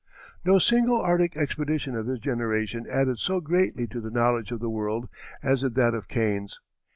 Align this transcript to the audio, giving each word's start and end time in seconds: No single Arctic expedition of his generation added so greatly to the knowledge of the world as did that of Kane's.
No 0.43 0.57
single 0.57 0.99
Arctic 0.99 1.37
expedition 1.37 1.95
of 1.95 2.07
his 2.07 2.17
generation 2.17 2.87
added 2.89 3.19
so 3.19 3.39
greatly 3.39 3.85
to 3.85 4.01
the 4.01 4.09
knowledge 4.09 4.49
of 4.51 4.59
the 4.59 4.67
world 4.67 5.07
as 5.43 5.61
did 5.61 5.75
that 5.75 5.93
of 5.93 6.07
Kane's. 6.07 6.59